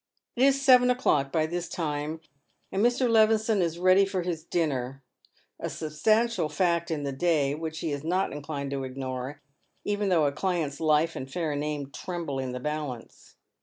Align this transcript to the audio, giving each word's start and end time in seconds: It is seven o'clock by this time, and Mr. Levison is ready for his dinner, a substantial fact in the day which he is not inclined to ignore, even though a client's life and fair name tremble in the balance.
It 0.35 0.41
is 0.45 0.59
seven 0.59 0.89
o'clock 0.89 1.31
by 1.31 1.45
this 1.45 1.69
time, 1.69 2.21
and 2.71 2.83
Mr. 2.83 3.07
Levison 3.07 3.61
is 3.61 3.77
ready 3.77 4.03
for 4.03 4.23
his 4.23 4.43
dinner, 4.43 5.03
a 5.59 5.69
substantial 5.69 6.49
fact 6.49 6.89
in 6.89 7.03
the 7.03 7.11
day 7.11 7.53
which 7.53 7.81
he 7.81 7.91
is 7.91 8.03
not 8.03 8.31
inclined 8.33 8.71
to 8.71 8.83
ignore, 8.83 9.41
even 9.85 10.09
though 10.09 10.25
a 10.25 10.31
client's 10.31 10.79
life 10.79 11.15
and 11.15 11.31
fair 11.31 11.55
name 11.55 11.91
tremble 11.93 12.39
in 12.39 12.51
the 12.51 12.59
balance. 12.59 13.35